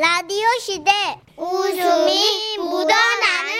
라디오 0.00 0.46
시대 0.60 0.90
웃음이 1.36 2.56
묻어나는 2.56 3.52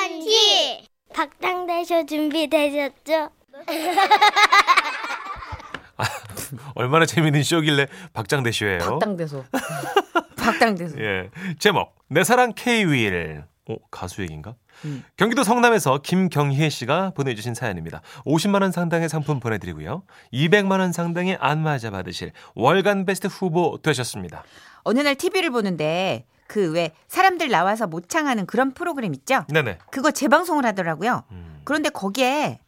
편지 0.00 0.88
박장대쇼 1.12 2.06
준비되셨죠? 2.06 3.28
얼마나 6.74 7.04
재밌는 7.04 7.42
쇼길래 7.42 7.88
박장대쇼예요. 8.14 8.78
박당대소. 8.78 9.44
박당대소. 10.38 10.98
예. 11.00 11.28
제목 11.58 11.94
내 12.08 12.24
사랑 12.24 12.54
K-윌. 12.54 13.44
어, 13.68 13.76
가수 13.90 14.20
얘기인가? 14.22 14.56
음. 14.84 15.02
경기도 15.16 15.42
성남에서 15.42 15.98
김경희 16.02 16.68
씨가 16.68 17.12
보내주신 17.14 17.54
사연입니다. 17.54 18.02
50만 18.26 18.60
원 18.62 18.72
상당의 18.72 19.08
상품 19.08 19.40
보내드리고요. 19.40 20.02
200만 20.32 20.80
원 20.80 20.92
상당의 20.92 21.38
안마자 21.40 21.90
받으실 21.90 22.32
월간 22.54 23.06
베스트 23.06 23.26
후보 23.26 23.78
되셨습니다. 23.82 24.44
어느 24.82 25.00
날 25.00 25.14
TV를 25.14 25.50
보는데 25.50 26.26
그 26.46 26.72
왜 26.74 26.92
사람들 27.08 27.48
나와서 27.48 27.86
모창하는 27.86 28.44
그런 28.46 28.72
프로그램 28.74 29.14
있죠? 29.14 29.44
네네. 29.48 29.78
그거 29.90 30.10
재방송을 30.10 30.66
하더라고요. 30.66 31.24
음. 31.30 31.60
그런데 31.64 31.88
거기에 31.88 32.60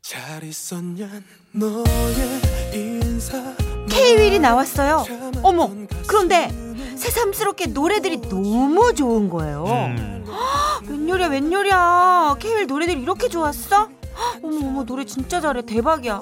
잘 0.00 0.42
있었냐 0.42 1.08
너의 1.52 2.40
인사 2.72 3.54
K-윌이 3.90 4.38
나왔어요. 4.38 5.04
어머, 5.42 5.70
그런데 6.08 6.48
새삼스럽게 6.96 7.66
노래들이 7.66 8.20
너무 8.22 8.94
좋은 8.94 9.28
거예요. 9.28 9.64
음. 9.64 10.24
웬요리야, 10.88 11.28
웬요리야. 11.28 12.36
K-윌 12.38 12.66
노래들이 12.66 13.00
이렇게 13.02 13.28
좋았어? 13.28 13.88
어머, 14.42 14.66
어머, 14.66 14.84
노래 14.84 15.04
진짜 15.04 15.40
잘해. 15.40 15.62
대박이야. 15.62 16.16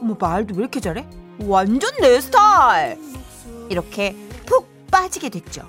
어머, 0.00 0.16
말도 0.18 0.54
왜 0.54 0.60
이렇게 0.60 0.80
잘해? 0.80 1.06
완전 1.40 1.90
내 2.00 2.20
스타일. 2.20 2.98
이렇게 3.68 4.14
푹 4.46 4.68
빠지게 4.90 5.28
됐죠. 5.30 5.68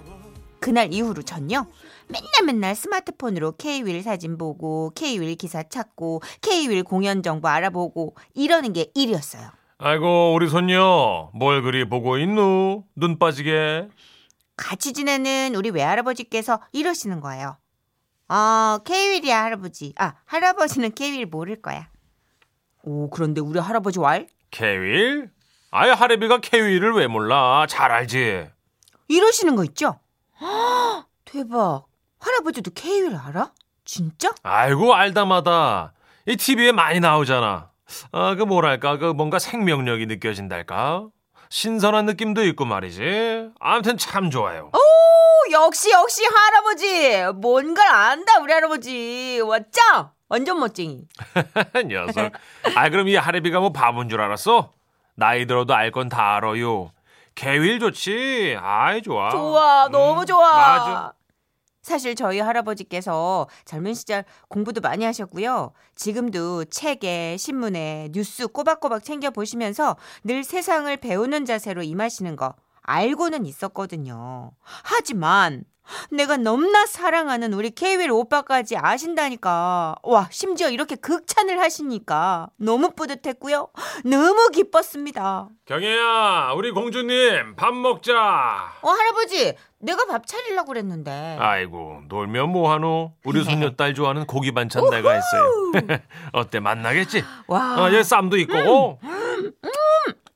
그날 0.60 0.94
이후로 0.94 1.24
전요. 1.24 1.66
맨날 2.08 2.30
맨날 2.46 2.76
스마트폰으로 2.76 3.54
K-윌 3.54 4.04
사진 4.04 4.38
보고, 4.38 4.92
K-윌 4.96 5.36
기사 5.36 5.64
찾고, 5.64 6.22
K-윌 6.42 6.84
공연 6.84 7.24
정보 7.24 7.48
알아보고, 7.48 8.16
이러는 8.36 8.74
게 8.74 8.92
일이었어요. 8.94 9.50
아이고 9.78 10.34
우리 10.34 10.48
손녀 10.48 11.30
뭘 11.34 11.62
그리 11.62 11.88
보고 11.90 12.18
있누? 12.18 12.84
눈 12.96 13.20
빠지게. 13.20 13.90
같이 14.58 14.94
지내는 14.94 15.56
우리 15.56 15.70
외할아버지께서 15.70 16.62
이러시는 16.72 17.20
거예요. 17.22 17.58
어, 18.30 18.80
K-윌이야, 18.84 19.44
할아버지. 19.44 19.94
아, 19.98 20.14
할아버지는 20.26 20.94
K-윌 20.94 21.26
모를 21.26 21.62
거야. 21.62 21.88
오, 22.84 23.10
그런데 23.10 23.42
우리 23.42 23.60
할아버지 23.60 24.00
왈? 24.00 24.28
K-윌? 24.52 25.30
아예 25.72 25.92
하레비가 25.92 26.40
K-윌을 26.40 26.94
왜 26.94 27.08
몰라? 27.08 27.66
잘 27.68 27.92
알지. 27.92 28.48
이러시는 29.08 29.56
거 29.56 29.64
있죠? 29.66 30.00
헉, 30.42 31.06
대박. 31.26 31.86
할아버지도 32.20 32.72
K-윌 32.74 33.16
알아? 33.16 33.52
진짜? 33.84 34.34
아이고 34.42 34.96
알다마다 34.96 35.94
이 36.26 36.36
TV에 36.38 36.72
많이 36.72 37.00
나오잖아. 37.00 37.70
아, 38.12 38.36
그 38.36 38.44
뭐랄까 38.44 38.98
그 38.98 39.06
뭔가 39.14 39.38
생명력이 39.38 40.08
느껴진달까. 40.08 41.08
신선한 41.50 42.06
느낌도 42.06 42.44
있고 42.48 42.66
말이지. 42.66 43.50
아무튼 43.60 43.98
참 43.98 44.30
좋아요. 44.30 44.72
오, 44.74 45.52
역시, 45.52 45.92
역시 45.92 46.24
할아버지. 46.26 47.24
뭔가를 47.36 47.92
안다, 47.92 48.40
우리 48.42 48.52
할아버지. 48.54 49.40
왔죠? 49.44 50.12
완전 50.28 50.60
멋쟁이. 50.60 51.04
녀석. 51.88 52.32
아 52.76 52.90
그럼 52.90 53.08
이 53.08 53.16
하레비가 53.16 53.60
뭐 53.60 53.72
바본 53.72 54.10
줄 54.10 54.22
알았어? 54.22 54.72
나이 55.16 55.46
들어도 55.46 55.74
알 55.76 55.92
건 55.92 56.10
다 56.10 56.36
알아요. 56.38 56.92
개윌 57.36 57.80
좋지. 57.80 58.58
아이 58.60 59.02
좋아. 59.02 59.30
좋아, 59.30 59.88
너무 59.92 60.26
좋아. 60.26 60.52
맞아. 60.58 61.14
사실 61.86 62.16
저희 62.16 62.40
할아버지께서 62.40 63.48
젊은 63.64 63.94
시절 63.94 64.26
공부도 64.48 64.82
많이 64.82 65.06
하셨고요. 65.06 65.72
지금도 65.94 66.66
책에 66.66 67.38
신문에 67.38 68.10
뉴스 68.12 68.48
꼬박꼬박 68.48 69.04
챙겨 69.04 69.30
보시면서 69.30 69.96
늘 70.24 70.44
세상을 70.44 70.98
배우는 70.98 71.46
자세로 71.46 71.84
임하시는 71.84 72.36
거 72.38 72.56
알고는 72.82 73.46
있었거든요. 73.46 74.54
하지만 74.64 75.64
내가 76.10 76.38
넘나 76.38 76.86
사랑하는 76.86 77.54
우리 77.54 77.70
케이윌 77.70 78.10
오빠까지 78.10 78.76
아신다니까. 78.78 79.96
와, 80.04 80.28
심지어 80.32 80.70
이렇게 80.70 80.96
극찬을 80.96 81.60
하시니까 81.60 82.50
너무 82.58 82.92
뿌듯했고요. 82.96 83.70
너무 84.04 84.50
기뻤습니다. 84.50 85.50
경혜야, 85.66 86.54
우리 86.56 86.72
공주님 86.72 87.56
밥 87.56 87.74
먹자. 87.74 88.74
어, 88.82 88.90
할아버지, 88.90 89.56
내가 89.86 90.06
밥 90.08 90.26
차리려고 90.26 90.68
그랬는데. 90.70 91.38
아이고 91.40 92.02
놀면 92.08 92.50
뭐하노? 92.50 93.14
우리 93.24 93.44
손녀 93.44 93.72
딸 93.76 93.94
좋아하는 93.94 94.26
고기 94.26 94.52
반찬 94.52 94.90
내가 94.90 95.12
했어요. 95.12 95.72
어때 96.34 96.60
만나겠지? 96.60 97.24
와. 97.48 97.80
어, 97.80 97.94
여기 97.94 98.04
쌈도 98.04 98.38
있고. 98.38 99.00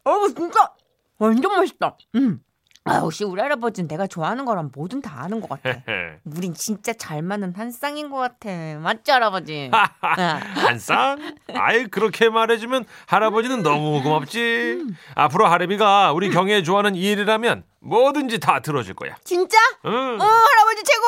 어, 0.05 0.27
진짜 0.35 0.71
완전 1.17 1.51
맛있다. 1.51 1.97
음. 2.15 2.39
아, 2.85 2.95
역시 3.03 3.23
우리 3.23 3.41
할아버지는 3.41 3.87
내가 3.87 4.07
좋아하는 4.07 4.45
거랑 4.45 4.71
뭐든 4.73 5.01
다 5.01 5.21
아는 5.21 5.41
것 5.41 5.49
같아. 5.49 5.81
우린 6.25 6.53
진짜 6.53 6.93
잘 6.93 7.21
맞는 7.21 7.53
한 7.55 7.71
쌍인 7.71 8.09
것 8.09 8.17
같아. 8.17 8.49
맞지, 8.79 9.11
할아버지? 9.11 9.69
아, 9.73 9.89
한 10.01 10.79
쌍? 10.79 11.19
아이 11.53 11.85
그렇게 11.85 12.29
말해주면 12.29 12.85
할아버지는 13.07 13.61
너무 13.63 14.01
고맙지. 14.01 14.85
앞으로 15.13 15.45
하레비가 15.47 16.13
우리 16.13 16.29
경혜 16.29 16.63
좋아하는 16.63 16.95
일이라면 16.95 17.63
뭐든지 17.81 18.39
다 18.39 18.59
들어줄 18.61 18.95
거야. 18.95 19.15
진짜? 19.23 19.57
응. 19.85 19.91
어, 20.19 20.23
할아버지 20.23 20.83
최고! 20.83 21.05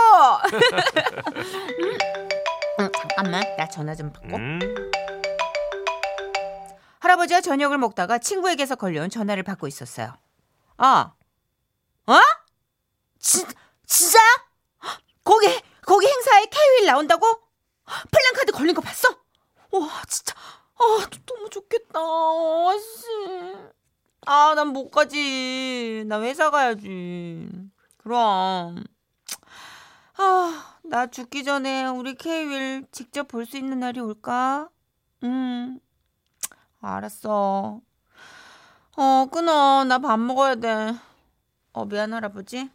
음, 2.80 2.92
잠깐만, 2.96 3.44
나 3.58 3.68
전화 3.68 3.96
좀 3.96 4.12
받고. 4.12 4.36
음. 4.36 4.60
할아버지가 7.00 7.42
저녁을 7.42 7.78
먹다가 7.80 8.20
친구에게서 8.20 8.76
걸려온 8.76 9.10
전화를 9.10 9.42
받고 9.44 9.68
있었어요. 9.68 10.14
아, 10.78 11.14
어? 12.08 12.14
진, 13.20 13.46
진짜야? 13.86 14.24
거기, 15.24 15.48
거기 15.86 16.08
행사에 16.08 16.46
K윌 16.46 16.86
나온다고? 16.88 17.26
플랜카드 18.12 18.52
걸린 18.54 18.74
거 18.76 18.82
봤어? 18.82 19.10
와, 19.72 20.02
진짜. 20.08 20.34
아, 20.76 21.08
너무 21.26 21.50
좋겠다. 21.50 22.00
아, 22.00 22.74
씨. 22.80 23.56
아, 24.26 24.54
난 24.56 24.70
못 24.70 24.90
가지. 24.90 26.04
나 26.08 26.22
회사 26.22 26.50
가야지. 26.50 27.48
그럼. 27.98 28.84
아, 30.18 30.78
나 30.84 31.08
죽기 31.08 31.44
전에 31.44 31.86
우리 31.88 32.16
K윌 32.16 32.86
직접 32.92 33.28
볼 33.28 33.46
수 33.46 33.58
있는 33.58 33.80
날이 33.80 34.00
올까? 34.00 34.70
음. 35.24 35.80
알았어. 36.82 37.80
어, 38.98 39.26
끊어. 39.32 39.84
나 39.86 40.00
밥 40.00 40.20
먹어야 40.20 40.56
돼. 40.56 40.94
어, 41.74 41.86
미안, 41.86 42.14
할아버지. 42.14 42.70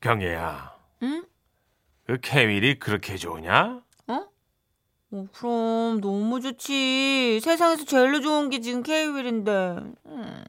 경혜야, 0.00 0.74
응? 1.02 1.24
그 2.06 2.18
케밀이 2.20 2.78
그렇게 2.78 3.16
좋으냐? 3.16 3.82
어? 4.06 4.28
어, 5.10 5.26
그럼 5.34 6.00
너무 6.00 6.40
좋지. 6.40 7.40
세상에서 7.42 7.84
제일로 7.84 8.20
좋은 8.20 8.48
게 8.48 8.60
지금 8.60 8.82
K윌인데. 8.82 9.76
음. 10.06 10.44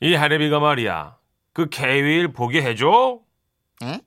이 0.00 0.14
하레비가 0.14 0.58
말이야. 0.58 1.16
그 1.52 1.68
케윌 1.68 2.32
보게 2.32 2.62
해줘? 2.62 3.20
에? 3.82 4.00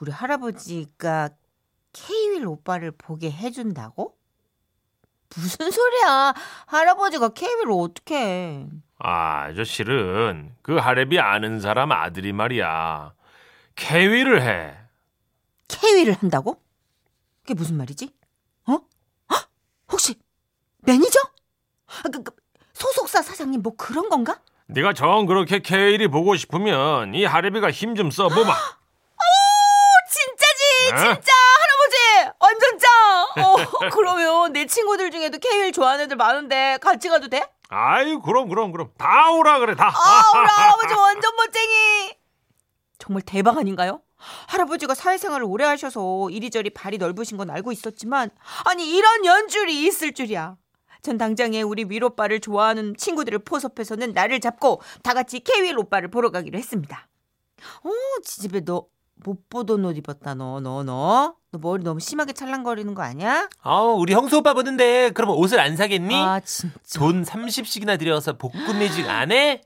우리 0.00 0.10
할아버지가 0.10 1.30
K윌 1.92 2.46
오빠를 2.46 2.90
보게 2.90 3.30
해준다고? 3.30 4.16
무슨 5.36 5.70
소리야? 5.70 6.34
할아버지가 6.66 7.30
K윌을 7.30 7.70
어떻게 7.70 8.16
해? 8.16 8.68
아, 9.08 9.52
저 9.54 9.64
실은 9.64 10.54
그 10.62 10.76
하레비 10.78 11.20
아는 11.20 11.60
사람 11.60 11.92
아들이 11.92 12.32
말이야. 12.32 13.12
케윌을 13.76 14.40
해. 14.40 14.74
K윌을 15.68 16.14
한다고? 16.14 16.58
그게 17.42 17.52
무슨 17.52 17.76
말이지? 17.76 18.08
어? 18.66 18.78
헉! 19.30 19.48
혹시 19.92 20.14
매니저? 20.78 21.20
아, 21.86 22.02
그, 22.10 22.22
그, 22.22 22.32
소속사 22.72 23.20
사장님 23.20 23.60
뭐 23.60 23.74
그런 23.76 24.08
건가? 24.08 24.40
네가 24.68 24.94
정 24.94 25.26
그렇게 25.26 25.58
케윌이 25.58 26.08
보고 26.08 26.34
싶으면 26.34 27.14
이 27.14 27.26
하레비가 27.26 27.70
힘 27.70 27.94
좀 27.94 28.10
써보마. 28.10 28.54
진짜지, 30.10 30.94
어? 30.94 30.96
진짜 30.96 31.32
할아버지 31.60 32.32
완전 32.38 32.78
짱. 32.78 33.44
어, 33.44 33.88
그러면 33.92 34.52
내 34.54 34.64
친구들 34.64 35.10
중에도 35.10 35.36
K윌 35.38 35.72
좋아하는 35.72 36.04
애들 36.04 36.16
많은데 36.16 36.78
같이 36.80 37.10
가도 37.10 37.28
돼? 37.28 37.42
아유, 37.74 38.20
그럼, 38.20 38.48
그럼, 38.48 38.70
그럼. 38.70 38.90
다 38.96 39.32
오라 39.32 39.58
그래, 39.58 39.74
다. 39.74 39.88
아, 39.88 40.38
우리 40.38 40.46
할아버지 40.48 40.94
완전 40.94 41.34
멋쟁이. 41.36 42.16
정말 42.98 43.22
대박 43.22 43.58
아닌가요? 43.58 44.00
할아버지가 44.48 44.94
사회생활을 44.94 45.44
오래 45.44 45.64
하셔서 45.64 46.30
이리저리 46.30 46.70
발이 46.70 46.98
넓으신 46.98 47.36
건 47.36 47.50
알고 47.50 47.72
있었지만 47.72 48.30
아니 48.64 48.88
이런 48.96 49.24
연줄이 49.24 49.84
있을 49.86 50.14
줄이야. 50.14 50.56
전 51.02 51.18
당장에 51.18 51.60
우리 51.60 51.84
윌 51.84 52.02
오빠를 52.02 52.40
좋아하는 52.40 52.96
친구들을 52.96 53.40
포섭해서는 53.40 54.12
나를 54.14 54.40
잡고 54.40 54.80
다 55.02 55.12
같이 55.12 55.40
케윌 55.40 55.76
오빠를 55.78 56.08
보러 56.08 56.30
가기로 56.30 56.56
했습니다. 56.56 57.08
어, 57.82 57.90
지집에 58.22 58.64
너 58.64 58.86
못 59.16 59.48
보던 59.48 59.84
옷 59.84 59.96
입었다 59.96 60.34
너 60.34 60.60
너 60.60 60.82
너. 60.82 61.36
너 61.52 61.58
머리 61.60 61.84
너무 61.84 62.00
심하게 62.00 62.32
찰랑거리는 62.32 62.94
거 62.94 63.02
아니야? 63.02 63.48
어, 63.62 63.92
우리 63.96 64.12
형수 64.12 64.38
오빠 64.38 64.54
보는데 64.54 65.10
그럼 65.10 65.30
옷을 65.30 65.60
안 65.60 65.76
사겠니? 65.76 66.14
아 66.14 66.40
진짜. 66.40 66.98
돈 66.98 67.22
30씩이나 67.22 67.98
들여서 67.98 68.36
복구 68.36 68.74
매직 68.74 69.08
안 69.08 69.30
해? 69.30 69.62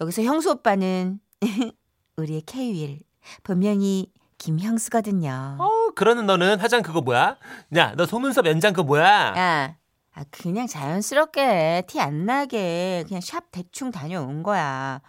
여기서 0.00 0.22
형수 0.22 0.50
오빠는 0.52 1.18
우리의 2.16 2.42
K-윌 2.42 3.00
본명이 3.42 4.12
김형수거든요. 4.38 5.56
어, 5.58 5.68
그러는 5.96 6.26
너는 6.26 6.60
화장 6.60 6.82
그거 6.82 7.00
뭐야? 7.00 7.36
야, 7.76 7.94
너 7.96 8.06
속눈썹 8.06 8.46
연장 8.46 8.72
그거 8.72 8.84
뭐야? 8.84 9.34
야, 9.36 9.76
아, 10.14 10.24
그냥 10.30 10.68
자연스럽게 10.68 11.82
티 11.88 11.98
안 12.00 12.24
나게 12.26 13.04
그냥 13.08 13.20
샵 13.20 13.50
대충 13.50 13.90
다녀온 13.90 14.44
거야. 14.44 15.00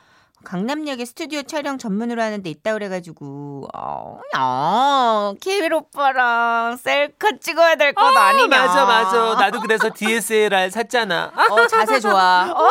강남역에 0.43 1.03
스튜디오 1.05 1.43
촬영 1.43 1.77
전문으로 1.77 2.21
하는 2.21 2.41
데 2.41 2.49
있다 2.49 2.73
그래가지고 2.73 3.67
어, 3.75 4.19
야, 4.35 5.33
케윌 5.41 5.73
오빠랑 5.73 6.77
셀카 6.77 7.37
찍어야 7.41 7.75
될 7.75 7.93
것 7.93 8.01
아, 8.01 8.31
니냐 8.33 8.47
맞아, 8.47 8.85
맞아. 8.85 9.35
나도 9.39 9.59
그래서 9.59 9.89
DSLR 9.93 10.69
샀잖아. 10.69 11.31
어, 11.35 11.67
자세 11.67 11.99
좋아. 11.99 12.51
어. 12.55 12.69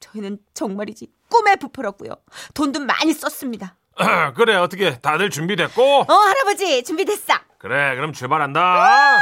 저희는 0.00 0.38
정말이지 0.54 1.08
꿈에 1.30 1.56
부풀었고요. 1.56 2.10
돈도 2.54 2.80
많이 2.80 3.12
썼습니다. 3.12 3.76
그래 4.36 4.56
어떻게 4.56 4.98
다들 4.98 5.30
준비됐고? 5.30 5.82
어, 6.00 6.12
할아버지 6.12 6.82
준비됐어. 6.82 7.34
그래 7.58 7.94
그럼 7.94 8.12
출발한다. 8.12 9.20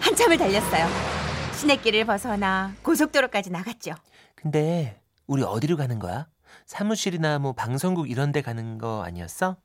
한참을 0.00 0.38
달렸어요. 0.38 0.86
시내길을 1.54 2.06
벗어나 2.06 2.72
고속도로까지 2.82 3.50
나갔죠. 3.50 3.92
근데 4.34 4.98
우리 5.26 5.42
어디로 5.42 5.76
가는 5.76 5.98
거야? 5.98 6.28
사무실이나 6.66 7.38
뭐 7.38 7.52
방송국 7.52 8.10
이런 8.10 8.32
데 8.32 8.42
가는 8.42 8.78
거 8.78 9.02
아니었어? 9.04 9.56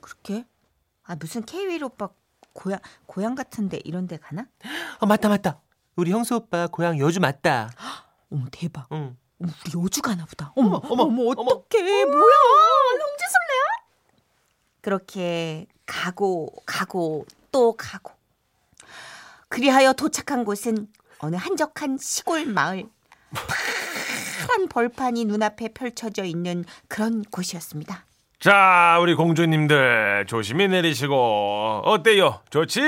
그렇게? 0.00 0.46
아 1.02 1.16
무슨 1.16 1.44
케이윌 1.44 1.82
오빠 1.84 2.08
고향 2.52 2.78
고향 3.06 3.34
같은데 3.34 3.80
이런 3.84 4.06
데 4.06 4.16
가나? 4.16 4.46
어, 5.00 5.06
맞다, 5.06 5.28
맞다. 5.28 5.60
우리 5.96 6.10
형수 6.12 6.36
오빠 6.36 6.66
고향 6.68 6.98
여주 6.98 7.20
맞다. 7.20 7.70
어머 8.30 8.46
대박. 8.50 8.86
응. 8.92 9.16
어머, 9.40 9.52
우리 9.66 9.84
여주 9.84 10.00
가나 10.00 10.24
보다. 10.24 10.52
어머 10.56 10.80
어머, 10.84 11.02
어머 11.04 11.22
어머, 11.36 11.50
어떡해. 11.52 12.04
뭐야? 12.04 12.22
형제술래야? 13.00 13.64
그렇게 14.80 15.66
가고 15.86 16.54
가고 16.64 17.26
또 17.52 17.76
가고. 17.76 18.12
그리하여 19.48 19.92
도착한 19.92 20.44
곳은 20.44 20.88
어느 21.18 21.36
한적한 21.36 21.98
시골 21.98 22.46
마을. 22.46 22.88
파란 24.46 24.68
벌판이 24.68 25.24
눈앞에 25.24 25.68
펼쳐져 25.68 26.24
있는 26.24 26.64
그런 26.88 27.22
곳이었습니다. 27.30 28.04
자 28.40 28.98
우리 29.00 29.14
공주님들 29.14 30.26
조심히 30.28 30.68
내리시고 30.68 31.82
어때요? 31.84 32.42
좋지? 32.50 32.80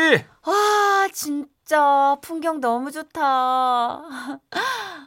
와, 0.46 1.08
진짜 1.12 2.16
풍경 2.20 2.60
너무 2.60 2.90
좋다. 2.92 3.22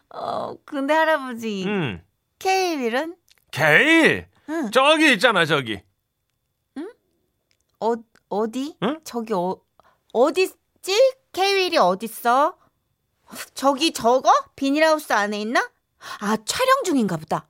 어, 0.09 0.55
근데 0.65 0.93
할아버지, 0.93 1.65
음. 1.67 2.01
케이윌은 2.39 3.15
게일 3.51 4.27
응. 4.49 4.71
저기 4.71 5.13
있잖아 5.13 5.45
저기. 5.45 5.81
어, 7.81 7.93
어디? 8.29 8.75
응? 8.83 8.99
저기 9.03 9.33
어, 9.33 9.55
어디지? 10.11 11.15
케이윌이 11.31 11.77
어딨어? 11.77 12.57
저기 13.53 13.93
저거? 13.93 14.31
비닐하우스 14.55 15.13
안에 15.13 15.39
있나? 15.41 15.69
아, 16.21 16.37
촬영 16.45 16.83
중인가 16.85 17.17
보다. 17.17 17.45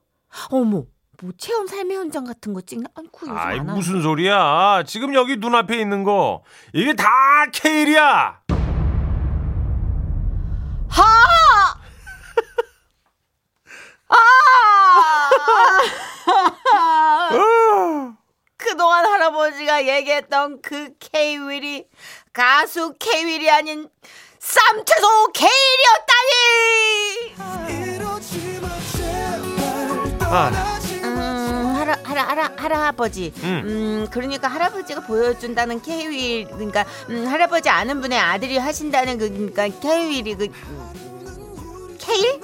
어머, 0.49 0.83
뭐 1.21 1.31
체험 1.37 1.67
삶의 1.67 1.97
현장 1.97 2.23
같은 2.25 2.53
거 2.53 2.61
찍나? 2.61 2.89
요즘 2.97 3.37
아이 3.37 3.59
안 3.59 3.67
하나? 3.67 3.73
무슨 3.73 4.01
소리야? 4.01 4.83
지금 4.87 5.13
여기 5.13 5.35
눈앞에 5.37 5.79
있는 5.79 6.03
거 6.03 6.43
이게 6.73 6.93
다 6.93 7.05
케일이야. 7.51 8.39
하! 10.89 11.03
아! 14.09 14.15
그동안 18.57 19.05
할아버지가 19.05 19.87
얘기했던 19.87 20.61
그 20.61 20.93
케이윌이 20.99 21.85
가수 22.33 22.95
케이윌이 22.99 23.49
아닌 23.49 23.89
쌈태소 24.39 25.31
케이윌이었다니! 25.33 26.19
아. 30.29 30.51
떠나지 30.51 31.01
음, 31.03 31.75
할아, 31.75 31.97
할아, 32.03 32.23
할아, 32.23 32.51
할아버지. 32.55 33.33
음. 33.43 33.63
음, 33.65 34.07
그러니까 34.11 34.47
할아버지가 34.47 35.01
보여준다는 35.01 35.81
케이윌, 35.81 36.45
그러니까, 36.49 36.85
음, 37.09 37.27
할아버지 37.27 37.69
아는 37.69 37.99
분의 37.99 38.19
아들이 38.19 38.57
하신다는 38.57 39.17
그, 39.17 39.29
그러니까 39.29 39.67
케이윌이 39.79 40.35
그, 40.35 40.47
케일? 41.97 42.41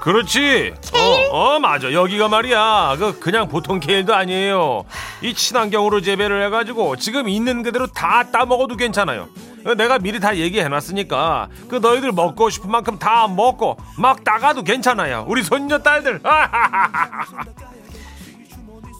그렇지. 0.00 0.74
어, 0.92 1.54
어 1.54 1.58
맞아. 1.58 1.90
여기가 1.92 2.28
말이야. 2.28 2.96
그 2.98 3.18
그냥 3.18 3.48
보통 3.48 3.80
케일도 3.80 4.14
아니에요. 4.14 4.84
이 5.22 5.32
친환경으로 5.32 6.02
재배를 6.02 6.44
해가지고 6.44 6.96
지금 6.96 7.26
있는 7.28 7.62
그대로 7.62 7.86
다 7.86 8.30
따먹어도 8.30 8.76
괜찮아요. 8.76 9.28
어, 9.64 9.74
내가 9.74 9.98
미리 9.98 10.20
다 10.20 10.36
얘기해놨으니까 10.36 11.48
그 11.68 11.76
너희들 11.76 12.12
먹고 12.12 12.50
싶은 12.50 12.70
만큼 12.70 12.98
다 12.98 13.26
먹고 13.28 13.76
막 13.98 14.22
따가도 14.24 14.62
괜찮아요. 14.62 15.24
우리 15.28 15.42
손녀 15.42 15.78
딸들. 15.78 16.20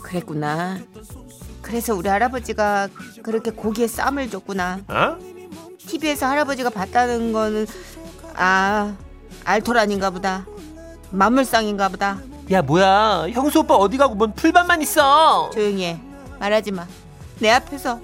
그랬구나. 0.03 0.79
그래서 1.63 1.95
우리 1.95 2.09
할아버지가 2.09 2.89
그렇게 3.23 3.51
고기에 3.51 3.87
쌈을 3.87 4.31
줬구나. 4.31 4.81
어? 4.89 5.17
TV에서 5.79 6.27
할아버지가 6.27 6.71
봤다는 6.71 7.33
거는, 7.33 7.67
아, 8.37 8.95
알토란인가 9.45 10.11
보다. 10.11 10.47
만물상인가 11.11 11.89
보다. 11.89 12.19
야, 12.51 12.61
뭐야. 12.63 13.29
형수 13.31 13.61
오빠 13.61 13.75
어디 13.75 13.97
가고 13.97 14.15
뭔 14.15 14.35
풀밭만 14.35 14.83
있어. 14.83 15.51
조용히 15.51 15.85
해. 15.87 16.01
말하지 16.39 16.73
마. 16.73 16.87
내 17.39 17.51
앞에서 17.51 18.01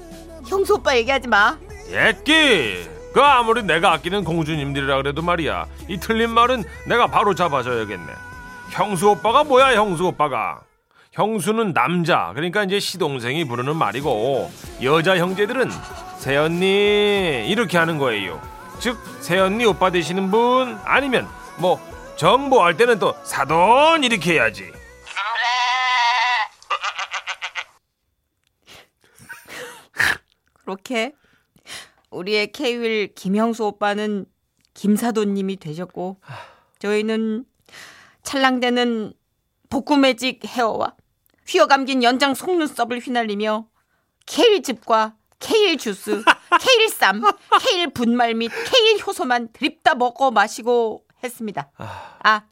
형수 0.47 0.75
오빠 0.75 0.97
얘기하지 0.97 1.29
마. 1.29 1.59
예끼. 1.91 2.89
그 3.13 3.21
아무리 3.21 3.65
내가 3.65 3.93
아끼는 3.93 4.25
공주님들이라 4.25 4.97
그래도 4.97 5.21
말이야. 5.23 5.67
이 5.89 5.99
틀린 5.99 6.31
말은 6.31 6.65
내가 6.87 7.09
바로 7.09 7.35
잡아줘야겠네. 7.35 8.13
형수 8.71 9.11
오빠가 9.11 9.45
뭐야 9.45 9.75
형수 9.75 10.07
오빠가. 10.07 10.61
형수는 11.13 11.75
남자 11.75 12.31
그러니까 12.35 12.63
이제 12.63 12.79
시동생이 12.79 13.45
부르는 13.45 13.75
말이고 13.75 14.49
여자 14.85 15.17
형제들은 15.17 15.69
새언니 16.19 17.49
이렇게 17.49 17.79
하는 17.79 17.99
거예요. 17.99 18.41
즉 18.79 18.97
새언니 19.21 19.65
오빠 19.65 19.91
되시는 19.91 20.31
분 20.31 20.79
아니면 20.85 21.27
뭐 21.59 21.81
정보할 22.17 22.77
때는 22.77 23.01
또 23.01 23.17
사돈 23.25 24.05
이렇게 24.05 24.35
해야지. 24.35 24.71
그렇게 30.65 31.13
우리의 32.11 32.53
케이윌 32.53 33.15
김형수 33.15 33.65
오빠는 33.65 34.27
김사돈님이 34.75 35.57
되셨고 35.57 36.21
저희는 36.79 37.45
찰랑대는 38.23 39.13
복구매직 39.69 40.45
헤어와 40.45 40.95
휘어감긴 41.47 42.03
연장 42.03 42.35
속눈썹을 42.35 43.01
휘날리며 43.01 43.67
케일 44.27 44.63
즙과 44.63 45.17
케일 45.39 45.79
주스, 45.79 46.23
케일 46.61 46.89
쌈, 46.91 47.23
케일 47.61 47.91
분말 47.91 48.35
및 48.35 48.51
케일 48.71 49.01
효소만 49.05 49.53
드립다 49.53 49.95
먹고 49.95 50.31
마시고 50.31 51.05
했습니다. 51.25 51.71
아, 51.79 52.43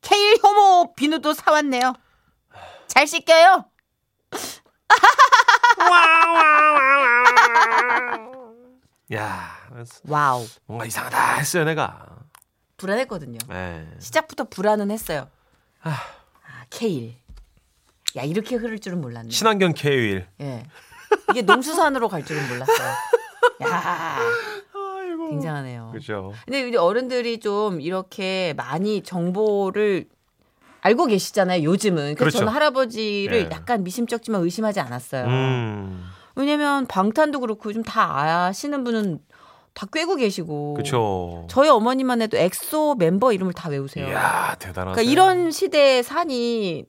케일 0.00 0.38
효모 0.42 0.94
비누도 0.94 1.32
사왔네요. 1.32 1.94
잘 2.88 3.06
씻겨요. 3.06 3.70
야 9.14 9.50
와우. 10.06 10.44
뭔가 10.66 10.84
이상하다 10.84 11.34
했어요 11.36 11.64
내가. 11.64 12.06
불안했거든요. 12.76 13.38
에. 13.50 13.86
시작부터 13.98 14.44
불안은 14.44 14.90
했어요. 14.90 15.28
아. 15.82 15.90
아, 15.90 16.64
케일. 16.70 17.16
야, 18.16 18.22
이렇게 18.22 18.56
흐를 18.56 18.78
줄은 18.78 19.00
몰랐네. 19.00 19.30
친환경 19.30 19.72
케일. 19.74 20.26
예. 20.40 20.62
이게 21.30 21.42
농수산으로 21.42 22.08
갈 22.08 22.24
줄은 22.24 22.48
몰랐어요. 22.48 22.88
야. 23.62 24.18
굉장하네요. 25.30 25.90
그죠. 25.92 26.32
근데 26.44 26.62
우리 26.62 26.76
어른들이 26.76 27.40
좀 27.40 27.80
이렇게 27.80 28.54
많이 28.56 29.02
정보를 29.02 30.06
알고 30.80 31.06
계시잖아요, 31.06 31.64
요즘은. 31.64 32.14
그래서 32.14 32.18
그렇죠. 32.18 32.38
저는 32.38 32.52
할아버지를 32.52 33.46
예. 33.46 33.48
약간 33.50 33.82
미심쩍지만 33.84 34.42
의심하지 34.42 34.80
않았어요. 34.80 35.26
음. 35.26 36.08
왜냐면 36.38 36.86
방탄도 36.86 37.40
그렇고 37.40 37.72
좀 37.72 37.82
다 37.82 38.46
아시는 38.46 38.84
분은 38.84 39.18
다 39.74 39.86
꿰고 39.92 40.16
계시고. 40.16 40.74
그쵸. 40.74 41.46
저희 41.48 41.68
어머니만 41.68 42.20
해도 42.22 42.36
엑소 42.36 42.96
멤버 42.98 43.32
이름을 43.32 43.52
다 43.52 43.68
외우세요. 43.68 44.08
이야, 44.08 44.56
대단하다. 44.58 44.94
그러니까 44.94 45.02
이런 45.02 45.50
시대의 45.50 46.02
산이 46.02 46.84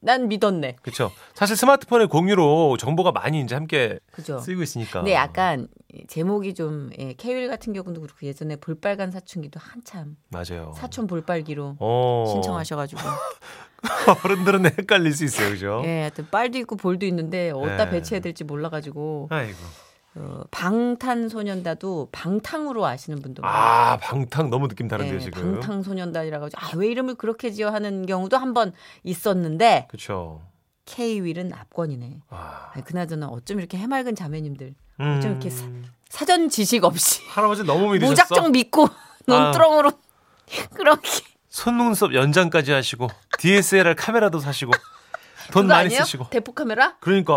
난 0.00 0.26
믿었네. 0.28 0.76
그렇죠. 0.82 1.12
사실 1.34 1.56
스마트폰의 1.56 2.08
공유로 2.08 2.76
정보가 2.76 3.12
많이 3.12 3.40
이제 3.40 3.54
함께 3.54 4.00
그죠. 4.10 4.40
쓰이고 4.40 4.62
있으니까. 4.62 5.00
근데 5.00 5.14
약간 5.14 5.68
제목이 6.08 6.54
좀 6.54 6.90
예, 6.98 7.12
케윌 7.12 7.48
같은 7.48 7.72
경우도 7.72 8.00
그렇고 8.00 8.26
예전에 8.26 8.56
볼빨간 8.56 9.12
사춘기도 9.12 9.60
한참 9.62 10.16
맞아요. 10.30 10.72
사촌 10.76 11.06
볼빨기로 11.06 11.76
어. 11.78 12.24
신청하셔가지고 12.28 13.00
어른들은 14.24 14.66
헷갈릴 14.66 15.12
수 15.12 15.24
있어요, 15.24 15.50
그죠? 15.50 15.82
예, 15.84 16.00
하여튼 16.00 16.26
빨도 16.30 16.58
있고 16.58 16.76
볼도 16.76 17.04
있는데 17.06 17.50
어디다 17.50 17.86
네. 17.86 17.90
배치해야 17.90 18.20
될지 18.20 18.44
몰라가지고 18.44 19.28
아이고. 19.30 19.58
어, 20.14 20.42
방탄소년단도 20.50 22.08
방탕으로 22.12 22.84
아시는 22.86 23.22
분도. 23.22 23.42
아 23.44 23.96
방탕 23.96 24.50
너무 24.50 24.68
느낌 24.68 24.86
다른데요 24.88 25.16
예, 25.16 25.20
지금. 25.20 25.52
방탄소년단이라고 25.60 26.48
아왜 26.54 26.88
이름을 26.88 27.14
그렇게 27.14 27.50
지어 27.50 27.70
하는 27.70 28.04
경우도 28.06 28.36
한 28.36 28.52
번 28.52 28.72
있었는데 29.02 29.86
그렇죠. 29.88 30.42
K윌은 30.84 31.52
압권이네. 31.54 32.18
아, 32.28 32.70
아니, 32.74 32.84
그나저나 32.84 33.28
어쩜 33.28 33.58
이렇게 33.60 33.78
해맑은 33.78 34.14
자매님들 34.14 34.74
음. 35.00 35.14
어쩜 35.16 35.30
이렇게 35.30 35.48
사, 35.48 35.64
사전 36.10 36.50
지식 36.50 36.84
없이 36.84 37.22
할아버지 37.28 37.64
너무 37.64 37.92
믿으셨어. 37.92 38.10
무작정 38.10 38.52
믿고 38.52 38.88
논두렁으로 39.26 39.92
그렇게 40.74 41.08
손눈썹 41.52 42.14
연장까지 42.14 42.72
하시고 42.72 43.08
DSLR 43.38 43.94
카메라도 43.94 44.40
사시고 44.40 44.72
돈 45.52 45.64
그거 45.64 45.74
많이 45.74 45.86
아니에요? 45.86 46.04
쓰시고. 46.04 46.30
대포 46.30 46.52
카메라? 46.52 46.96
그러니까 47.00 47.32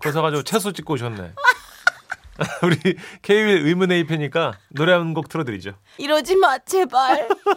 그래서 0.00 0.20
가지고 0.20 0.42
채소 0.42 0.72
찍고 0.72 0.94
오셨네. 0.94 1.32
우리 2.62 2.96
K윌 3.22 3.66
의문의 3.66 4.00
입회니까 4.00 4.54
노래 4.68 4.92
한 4.92 5.14
곡 5.14 5.28
틀어드리죠. 5.28 5.72
이러지 5.98 6.36
마 6.36 6.58
제발. 6.58 7.28